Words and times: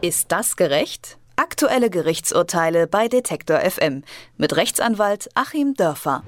Ist 0.00 0.30
das 0.30 0.54
gerecht? 0.54 1.18
Aktuelle 1.34 1.90
Gerichtsurteile 1.90 2.86
bei 2.86 3.08
Detektor 3.08 3.58
FM 3.58 4.04
mit 4.36 4.54
Rechtsanwalt 4.54 5.28
Achim 5.34 5.74
Dörfer. 5.74 6.22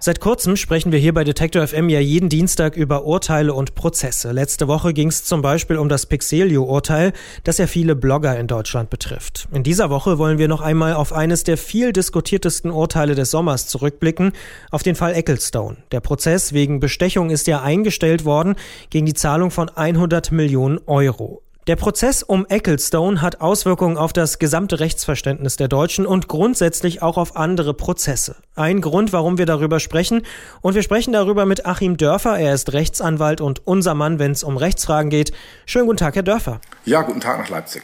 Seit 0.00 0.18
kurzem 0.18 0.56
sprechen 0.56 0.90
wir 0.90 0.98
hier 0.98 1.14
bei 1.14 1.22
Detektor 1.22 1.64
FM 1.64 1.88
ja 1.88 2.00
jeden 2.00 2.28
Dienstag 2.28 2.76
über 2.76 3.04
Urteile 3.04 3.54
und 3.54 3.76
Prozesse. 3.76 4.32
Letzte 4.32 4.66
Woche 4.66 4.92
ging 4.92 5.06
es 5.06 5.22
zum 5.22 5.40
Beispiel 5.40 5.76
um 5.76 5.88
das 5.88 6.06
Pixelio-Urteil, 6.06 7.12
das 7.44 7.58
ja 7.58 7.68
viele 7.68 7.94
Blogger 7.94 8.36
in 8.36 8.48
Deutschland 8.48 8.90
betrifft. 8.90 9.46
In 9.52 9.62
dieser 9.62 9.88
Woche 9.88 10.18
wollen 10.18 10.38
wir 10.38 10.48
noch 10.48 10.60
einmal 10.60 10.94
auf 10.94 11.12
eines 11.12 11.44
der 11.44 11.58
viel 11.58 11.92
diskutiertesten 11.92 12.72
Urteile 12.72 13.14
des 13.14 13.30
Sommers 13.30 13.68
zurückblicken, 13.68 14.32
auf 14.72 14.82
den 14.82 14.96
Fall 14.96 15.14
Ecclestone. 15.14 15.76
Der 15.92 16.00
Prozess 16.00 16.52
wegen 16.52 16.80
Bestechung 16.80 17.30
ist 17.30 17.46
ja 17.46 17.62
eingestellt 17.62 18.24
worden 18.24 18.56
gegen 18.90 19.06
die 19.06 19.14
Zahlung 19.14 19.52
von 19.52 19.68
100 19.68 20.32
Millionen 20.32 20.80
Euro. 20.86 21.41
Der 21.68 21.76
Prozess 21.76 22.24
um 22.24 22.44
Ecclestone 22.48 23.22
hat 23.22 23.40
Auswirkungen 23.40 23.96
auf 23.96 24.12
das 24.12 24.40
gesamte 24.40 24.80
Rechtsverständnis 24.80 25.54
der 25.54 25.68
Deutschen 25.68 26.06
und 26.06 26.26
grundsätzlich 26.26 27.02
auch 27.02 27.16
auf 27.16 27.36
andere 27.36 27.72
Prozesse. 27.72 28.34
Ein 28.56 28.80
Grund, 28.80 29.12
warum 29.12 29.38
wir 29.38 29.46
darüber 29.46 29.78
sprechen. 29.78 30.22
Und 30.60 30.74
wir 30.74 30.82
sprechen 30.82 31.12
darüber 31.12 31.46
mit 31.46 31.64
Achim 31.64 31.96
Dörfer. 31.96 32.36
Er 32.36 32.52
ist 32.52 32.72
Rechtsanwalt 32.72 33.40
und 33.40 33.64
unser 33.64 33.94
Mann, 33.94 34.18
wenn 34.18 34.32
es 34.32 34.42
um 34.42 34.56
Rechtsfragen 34.56 35.08
geht. 35.08 35.30
Schönen 35.64 35.86
guten 35.86 35.98
Tag, 35.98 36.16
Herr 36.16 36.24
Dörfer. 36.24 36.60
Ja, 36.84 37.02
guten 37.02 37.20
Tag 37.20 37.38
nach 37.38 37.48
Leipzig. 37.48 37.82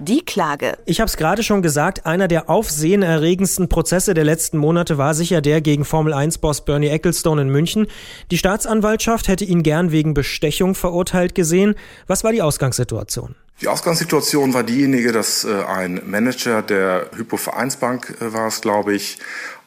Die 0.00 0.24
Klage. 0.24 0.78
Ich 0.86 1.00
habe 1.00 1.08
es 1.08 1.16
gerade 1.16 1.42
schon 1.42 1.60
gesagt, 1.60 2.06
einer 2.06 2.28
der 2.28 2.48
aufsehenerregendsten 2.48 3.68
Prozesse 3.68 4.14
der 4.14 4.22
letzten 4.22 4.56
Monate 4.56 4.96
war 4.96 5.12
sicher 5.12 5.40
der 5.40 5.60
gegen 5.60 5.84
Formel-1-Boss 5.84 6.64
Bernie 6.64 6.88
Ecclestone 6.88 7.42
in 7.42 7.48
München. 7.48 7.88
Die 8.30 8.38
Staatsanwaltschaft 8.38 9.26
hätte 9.26 9.44
ihn 9.44 9.64
gern 9.64 9.90
wegen 9.90 10.14
Bestechung 10.14 10.76
verurteilt 10.76 11.34
gesehen. 11.34 11.74
Was 12.06 12.22
war 12.22 12.30
die 12.30 12.42
Ausgangssituation? 12.42 13.34
Die 13.60 13.66
Ausgangssituation 13.66 14.54
war 14.54 14.62
diejenige, 14.62 15.10
dass 15.10 15.44
äh, 15.44 15.64
ein 15.64 16.00
Manager 16.06 16.62
der 16.62 17.10
Hypo-Vereinsbank 17.16 18.18
äh, 18.20 18.32
war 18.32 18.46
es, 18.46 18.60
glaube 18.60 18.94
ich, 18.94 19.18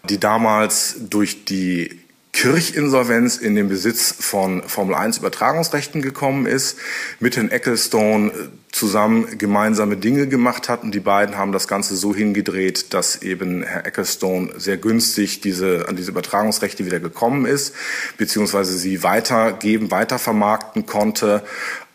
die 0.09 0.18
damals 0.18 0.96
durch 1.09 1.44
die 1.44 2.01
Kirchinsolvenz 2.34 3.38
in 3.38 3.56
den 3.56 3.68
Besitz 3.68 4.16
von 4.18 4.64
Formel 4.64 4.96
1 4.96 5.18
Übertragungsrechten 5.18 6.02
gekommen 6.02 6.46
ist, 6.46 6.78
mit 7.20 7.36
Herrn 7.36 7.52
Ecclestone 7.52 8.30
äh, 8.30 8.34
zusammen 8.72 9.38
gemeinsame 9.38 9.98
Dinge 9.98 10.28
gemacht 10.28 10.70
hat 10.70 10.84
und 10.84 10.96
die 10.96 11.02
beiden 11.02 11.38
haben 11.38 11.52
das 11.52 11.68
Ganze 11.68 11.96
so 11.96 12.16
hingedreht, 12.16 12.94
dass 12.94 13.22
eben 13.22 13.64
Herr 13.64 13.86
Ecclestone 13.86 14.54
sehr 14.58 14.78
günstig 14.78 15.42
diese, 15.42 15.88
an 15.90 15.98
diese 15.98 16.12
Übertragungsrechte 16.12 16.86
wieder 16.86 17.02
gekommen 17.02 17.46
ist, 17.46 17.76
beziehungsweise 18.18 18.78
sie 18.78 19.04
weitergeben, 19.04 19.92
weitervermarkten 19.92 20.86
konnte. 20.86 21.44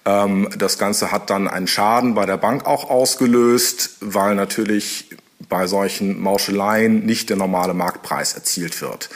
Ähm, 0.04 0.48
das 0.56 0.78
Ganze 0.78 1.12
hat 1.12 1.30
dann 1.30 1.48
einen 1.48 1.66
Schaden 1.66 2.14
bei 2.14 2.26
der 2.26 2.36
Bank 2.36 2.66
auch 2.66 2.90
ausgelöst, 2.90 3.96
weil 4.00 4.34
natürlich 4.34 5.08
bei 5.48 5.66
solchen 5.66 6.20
Mauscheleien 6.20 7.06
nicht 7.06 7.30
der 7.30 7.36
normale 7.36 7.74
Marktpreis 7.74 8.34
erzielt 8.34 8.80
wird. 8.80 9.08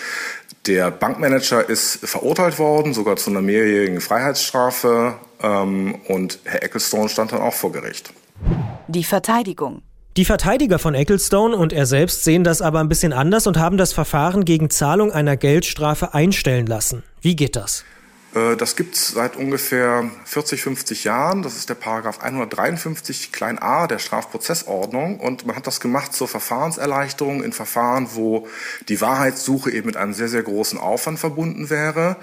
Der 0.66 0.90
Bankmanager 0.90 1.68
ist 1.68 2.00
verurteilt 2.02 2.58
worden, 2.58 2.92
sogar 2.92 3.16
zu 3.16 3.30
einer 3.30 3.40
mehrjährigen 3.40 4.00
Freiheitsstrafe. 4.00 5.14
Ähm, 5.42 5.96
und 6.08 6.38
Herr 6.44 6.62
Ecclestone 6.62 7.08
stand 7.08 7.32
dann 7.32 7.40
auch 7.40 7.54
vor 7.54 7.72
Gericht. 7.72 8.12
Die 8.88 9.04
Verteidigung. 9.04 9.82
Die 10.16 10.24
Verteidiger 10.24 10.78
von 10.78 10.94
Ecclestone 10.94 11.56
und 11.56 11.72
er 11.72 11.86
selbst 11.86 12.24
sehen 12.24 12.44
das 12.44 12.60
aber 12.60 12.80
ein 12.80 12.88
bisschen 12.88 13.12
anders 13.12 13.46
und 13.46 13.58
haben 13.58 13.78
das 13.78 13.92
Verfahren 13.92 14.44
gegen 14.44 14.68
Zahlung 14.68 15.12
einer 15.12 15.36
Geldstrafe 15.36 16.14
einstellen 16.14 16.66
lassen. 16.66 17.04
Wie 17.20 17.36
geht 17.36 17.56
das? 17.56 17.84
Äh, 18.34 18.56
das 18.56 18.76
gibt 18.76 18.94
es 18.96 19.08
seit 19.08 19.36
ungefähr 19.36 20.08
40, 20.24 20.62
50 20.62 21.04
Jahren. 21.04 21.42
Das 21.42 21.56
ist 21.56 21.68
der 21.68 21.74
Paragraph 21.74 22.20
153 22.20 23.32
klein 23.32 23.58
a 23.58 23.86
der 23.86 23.98
Strafprozessordnung. 23.98 25.20
Und 25.20 25.46
man 25.46 25.56
hat 25.56 25.66
das 25.66 25.80
gemacht 25.80 26.12
zur 26.12 26.28
Verfahrenserleichterung 26.28 27.42
in 27.42 27.52
Verfahren, 27.52 28.08
wo 28.14 28.46
die 28.88 29.00
Wahrheitssuche 29.00 29.70
eben 29.70 29.86
mit 29.86 29.96
einem 29.96 30.12
sehr, 30.12 30.28
sehr 30.28 30.42
großen 30.42 30.78
Aufwand 30.78 31.18
verbunden 31.18 31.70
wäre. 31.70 32.16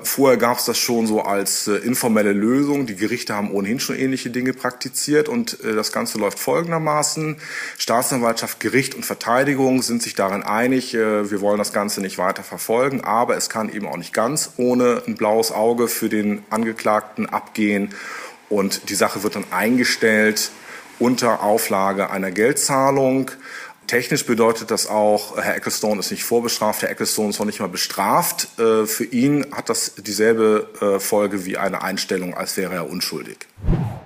Vorher 0.00 0.36
gab 0.36 0.58
es 0.58 0.66
das 0.66 0.78
schon 0.78 1.06
so 1.06 1.22
als 1.22 1.68
äh, 1.68 1.76
informelle 1.76 2.32
Lösung. 2.32 2.86
Die 2.86 2.96
Gerichte 2.96 3.34
haben 3.34 3.50
ohnehin 3.50 3.80
schon 3.80 3.96
ähnliche 3.96 4.30
Dinge 4.30 4.52
praktiziert. 4.52 5.28
Und 5.28 5.62
äh, 5.64 5.74
das 5.74 5.92
Ganze 5.92 6.18
läuft 6.18 6.38
folgendermaßen. 6.38 7.36
Staatsanwaltschaft, 7.78 8.60
Gericht 8.60 8.94
und 8.94 9.06
Verteidigung 9.06 9.82
sind 9.82 10.02
sich 10.02 10.14
darin 10.14 10.42
einig, 10.42 10.92
wir 10.92 11.40
wollen 11.40 11.58
das 11.58 11.72
Ganze 11.72 12.00
nicht 12.00 12.18
weiter 12.18 12.42
verfolgen. 12.42 13.02
Aber 13.02 13.36
es 13.36 13.48
kann 13.48 13.68
eben 13.68 13.86
auch 13.86 13.96
nicht 13.96 14.12
ganz 14.12 14.50
ohne 14.56 15.02
ein 15.06 15.14
blaues 15.14 15.45
blaues 15.46 15.52
Auge 15.52 15.88
für 15.88 16.08
den 16.08 16.42
Angeklagten 16.50 17.26
abgehen 17.28 17.90
und 18.48 18.88
die 18.88 18.94
Sache 18.94 19.22
wird 19.22 19.36
dann 19.36 19.44
eingestellt 19.50 20.50
unter 20.98 21.42
Auflage 21.42 22.10
einer 22.10 22.30
Geldzahlung. 22.30 23.30
Technisch 23.86 24.26
bedeutet 24.26 24.70
das 24.70 24.88
auch, 24.88 25.36
Herr 25.36 25.56
Ecclestone 25.56 26.00
ist 26.00 26.10
nicht 26.10 26.24
vorbestraft, 26.24 26.82
Herr 26.82 26.90
Ecclestone 26.90 27.30
ist 27.30 27.38
noch 27.38 27.46
nicht 27.46 27.60
mal 27.60 27.68
bestraft. 27.68 28.48
Äh, 28.58 28.86
für 28.86 29.04
ihn 29.04 29.46
hat 29.52 29.68
das 29.68 29.94
dieselbe 29.96 30.68
äh, 30.80 30.98
Folge 30.98 31.44
wie 31.44 31.56
eine 31.56 31.82
Einstellung, 31.82 32.34
als 32.34 32.56
wäre 32.56 32.74
er 32.74 32.90
unschuldig. 32.90 33.46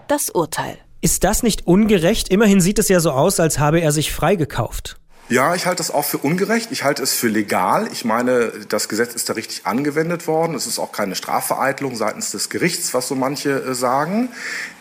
Das 0.08 0.28
Urteil. 0.30 0.78
Ist 1.00 1.24
das 1.24 1.42
nicht 1.42 1.66
ungerecht? 1.66 2.28
Immerhin 2.28 2.60
sieht 2.60 2.78
es 2.78 2.88
ja 2.88 3.00
so 3.00 3.12
aus, 3.12 3.40
als 3.40 3.58
habe 3.58 3.80
er 3.80 3.92
sich 3.92 4.12
freigekauft. 4.12 4.99
Ja, 5.30 5.54
ich 5.54 5.66
halte 5.66 5.78
das 5.78 5.92
auch 5.92 6.04
für 6.04 6.18
ungerecht. 6.18 6.72
Ich 6.72 6.82
halte 6.82 7.04
es 7.04 7.14
für 7.14 7.28
legal. 7.28 7.88
Ich 7.92 8.04
meine, 8.04 8.50
das 8.68 8.88
Gesetz 8.88 9.14
ist 9.14 9.28
da 9.28 9.34
richtig 9.34 9.64
angewendet 9.64 10.26
worden. 10.26 10.56
Es 10.56 10.66
ist 10.66 10.80
auch 10.80 10.90
keine 10.90 11.14
Strafvereitlung 11.14 11.94
seitens 11.94 12.32
des 12.32 12.48
Gerichts, 12.48 12.92
was 12.94 13.06
so 13.06 13.14
manche 13.14 13.50
äh, 13.50 13.74
sagen. 13.76 14.30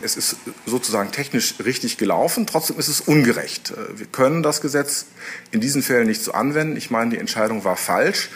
Es 0.00 0.16
ist 0.16 0.34
sozusagen 0.66 1.12
technisch 1.12 1.54
richtig 1.64 1.98
gelaufen. 1.98 2.48
Trotzdem 2.48 2.80
ist 2.80 2.88
es 2.88 3.00
ungerecht. 3.00 3.70
Äh, 3.70 4.00
wir 4.00 4.06
können 4.06 4.42
das 4.42 4.60
Gesetz 4.60 5.06
in 5.52 5.60
diesen 5.60 5.84
Fällen 5.84 6.08
nicht 6.08 6.24
so 6.24 6.32
anwenden. 6.32 6.76
Ich 6.76 6.90
meine, 6.90 7.10
die 7.10 7.18
Entscheidung 7.18 7.62
war 7.62 7.76
falsch. 7.76 8.28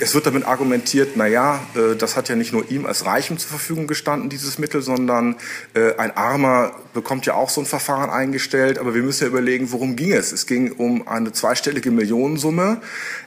Es 0.00 0.12
wird 0.12 0.26
damit 0.26 0.44
argumentiert, 0.44 1.10
na 1.14 1.28
ja, 1.28 1.64
äh, 1.76 1.94
das 1.94 2.16
hat 2.16 2.28
ja 2.28 2.34
nicht 2.34 2.52
nur 2.52 2.68
ihm 2.68 2.84
als 2.84 3.06
Reichem 3.06 3.38
zur 3.38 3.50
Verfügung 3.50 3.86
gestanden, 3.86 4.28
dieses 4.28 4.58
Mittel, 4.58 4.82
sondern 4.82 5.36
äh, 5.74 5.94
ein 5.96 6.16
Armer 6.16 6.72
bekommt 6.92 7.26
ja 7.26 7.34
auch 7.34 7.48
so 7.48 7.60
ein 7.60 7.66
Verfahren 7.66 8.10
eingestellt. 8.10 8.78
Aber 8.78 8.94
wir 8.94 9.02
müssen 9.02 9.22
ja 9.22 9.28
überlegen, 9.28 9.70
worum 9.70 9.94
ging 9.94 10.12
es? 10.12 10.32
Es 10.32 10.46
ging 10.46 10.72
um 10.72 11.06
eine 11.06 11.30
zweistellige 11.30 11.92
Millionensumme. 11.92 12.80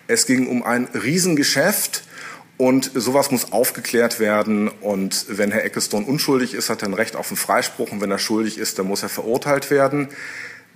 Es 0.07 0.25
ging 0.25 0.47
um 0.47 0.61
ein 0.63 0.89
Riesengeschäft. 0.94 2.03
Und 2.57 2.91
sowas 2.95 3.29
muss 3.29 3.53
aufgeklärt 3.53 4.19
werden. 4.19 4.67
Und 4.67 5.25
wenn 5.29 5.51
Herr 5.51 5.63
Ecclestone 5.63 6.06
unschuldig 6.06 6.53
ist, 6.56 6.69
hat 6.69 6.81
er 6.81 6.89
ein 6.89 6.95
Recht 6.95 7.16
auf 7.16 7.29
einen 7.29 7.38
Freispruch. 7.38 7.91
Und 7.91 8.01
wenn 8.01 8.11
er 8.11 8.19
schuldig 8.19 8.57
ist, 8.57 8.77
dann 8.79 8.88
muss 8.88 9.03
er 9.03 9.09
verurteilt 9.09 9.69
werden. 9.69 10.09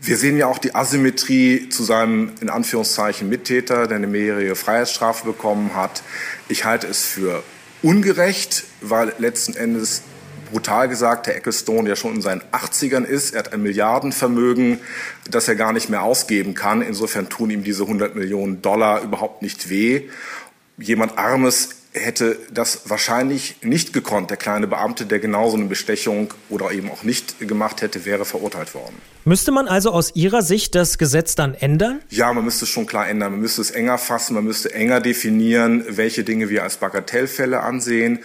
Wir 0.04 0.18
sehen 0.18 0.36
ja 0.36 0.48
auch 0.48 0.58
die 0.58 0.74
Asymmetrie 0.74 1.70
zu 1.70 1.84
seinem, 1.84 2.32
in 2.42 2.50
Anführungszeichen, 2.50 3.30
Mittäter, 3.30 3.86
der 3.86 3.98
eine 3.98 4.08
mehrjährige 4.08 4.56
Freiheitsstrafe 4.56 5.28
bekommen 5.28 5.76
hat. 5.76 6.02
Ich 6.50 6.66
halte 6.66 6.88
es 6.88 7.06
für 7.06 7.44
ungerecht, 7.84 8.64
weil 8.82 9.14
letzten 9.20 9.54
Endes 9.54 10.02
brutal 10.52 10.90
gesagt, 10.90 11.28
Herr 11.28 11.36
Ecclestone 11.36 11.88
ja 11.88 11.96
schon 11.96 12.16
in 12.16 12.22
seinen 12.24 12.42
80ern 12.52 13.04
ist. 13.04 13.36
Er 13.36 13.40
hat 13.40 13.54
ein 13.54 13.62
Milliardenvermögen, 13.62 14.80
das 15.30 15.48
er 15.48 15.56
gar 15.56 15.72
nicht 15.72 15.90
mehr 15.90 16.02
ausgeben 16.02 16.56
kann. 16.56 16.82
Insofern 16.82 17.30
tun 17.30 17.52
ihm 17.52 17.64
diese 17.64 17.84
100 17.84 18.16
Millionen 18.16 18.64
Dollar 18.64 19.04
überhaupt 19.04 19.44
nicht 19.44 19.70
weh. 19.70 20.10
Jemand 20.80 21.20
Armes 21.20 21.81
hätte 21.94 22.40
das 22.52 22.90
wahrscheinlich 22.90 23.58
nicht 23.62 23.94
gekonnt. 23.94 24.30
Der 24.30 24.38
kleine 24.38 24.68
Beamte, 24.68 25.06
der 25.06 25.20
genauso 25.20 25.58
eine 25.58 25.66
Bestechung 25.66 26.34
oder 26.50 26.72
eben 26.72 26.90
auch 26.90 27.04
nicht 27.04 27.40
gemacht 27.40 27.82
hätte, 27.82 28.06
wäre 28.06 28.26
verurteilt 28.26 28.74
worden. 28.74 28.96
Müsste 29.26 29.52
man 29.52 29.68
also 29.68 29.92
aus 29.92 30.16
Ihrer 30.16 30.42
Sicht 30.42 30.74
das 30.74 30.98
Gesetz 30.98 31.36
dann 31.36 31.54
ändern? 31.54 32.00
Ja, 32.10 32.32
man 32.34 32.46
müsste 32.46 32.66
es 32.66 32.70
schon 32.70 32.86
klar 32.86 33.08
ändern. 33.08 33.34
Man 33.34 33.42
müsste 33.42 33.62
es 33.62 33.72
enger 33.72 33.98
fassen, 33.98 34.36
man 34.36 34.46
müsste 34.46 34.74
enger 34.74 35.02
definieren, 35.02 35.84
welche 35.88 36.24
Dinge 36.24 36.50
wir 36.50 36.64
als 36.64 36.78
Bagatellfälle 36.78 37.62
ansehen. 37.62 38.20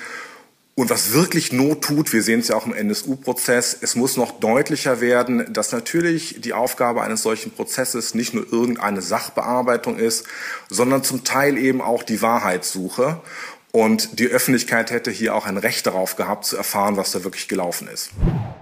Und 0.78 0.90
was 0.90 1.14
wirklich 1.14 1.52
Not 1.52 1.84
tut, 1.84 2.12
wir 2.12 2.22
sehen 2.22 2.40
es 2.40 2.48
ja 2.48 2.56
auch 2.56 2.66
im 2.66 2.74
NSU-Prozess, 2.74 3.78
es 3.80 3.96
muss 3.96 4.18
noch 4.18 4.40
deutlicher 4.40 5.00
werden, 5.00 5.50
dass 5.50 5.72
natürlich 5.72 6.42
die 6.42 6.52
Aufgabe 6.52 7.00
eines 7.00 7.22
solchen 7.22 7.50
Prozesses 7.50 8.14
nicht 8.14 8.34
nur 8.34 8.52
irgendeine 8.52 9.00
Sachbearbeitung 9.00 9.96
ist, 9.96 10.26
sondern 10.68 11.02
zum 11.02 11.24
Teil 11.24 11.56
eben 11.56 11.80
auch 11.80 12.02
die 12.02 12.20
Wahrheitssuche. 12.20 13.22
Und 13.72 14.18
die 14.18 14.28
Öffentlichkeit 14.28 14.90
hätte 14.90 15.10
hier 15.10 15.34
auch 15.34 15.46
ein 15.46 15.58
Recht 15.58 15.86
darauf 15.86 16.16
gehabt, 16.16 16.44
zu 16.44 16.56
erfahren, 16.56 16.96
was 16.96 17.12
da 17.12 17.24
wirklich 17.24 17.48
gelaufen 17.48 17.88
ist. 17.88 18.10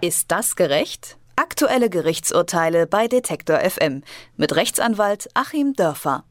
Ist 0.00 0.30
das 0.30 0.56
gerecht? 0.56 1.16
Aktuelle 1.36 1.90
Gerichtsurteile 1.90 2.86
bei 2.86 3.08
Detektor 3.08 3.58
FM 3.58 4.02
mit 4.36 4.54
Rechtsanwalt 4.54 5.28
Achim 5.34 5.74
Dörfer. 5.74 6.24